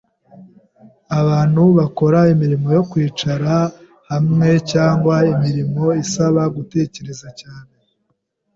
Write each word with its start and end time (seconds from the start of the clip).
abantu 1.19 1.61
bakora 1.77 2.19
imirimo 2.33 2.69
yo 2.77 2.83
kwicara 2.89 3.53
hamwe 4.11 4.49
cyangwa 4.71 5.15
imirimo 5.33 5.83
isaba 6.03 6.41
gutekereza 6.55 7.27
cyane 7.41 7.73